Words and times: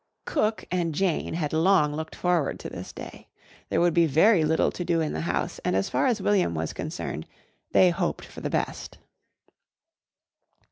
Cook 0.25 0.65
and 0.71 0.95
Jane 0.95 1.35
had 1.35 1.53
long 1.53 1.93
looked 1.93 2.15
forward 2.15 2.59
to 2.61 2.69
this 2.71 2.91
day. 2.91 3.27
There 3.69 3.79
would 3.79 3.93
be 3.93 4.07
very 4.07 4.43
little 4.43 4.71
to 4.71 4.83
do 4.83 4.99
in 4.99 5.13
the 5.13 5.21
house 5.21 5.59
and 5.59 5.75
as 5.75 5.89
far 5.91 6.07
as 6.07 6.19
William 6.23 6.55
was 6.55 6.73
concerned 6.73 7.27
they 7.71 7.91
hoped 7.91 8.25
for 8.25 8.41
the 8.41 8.49
best. 8.49 8.97